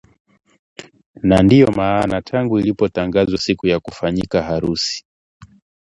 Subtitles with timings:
[1.23, 5.05] na ndio maana tangu ilipotangazwa siku ya kufanyika harusi